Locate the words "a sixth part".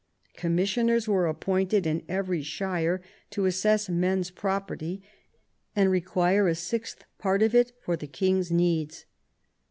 6.47-7.43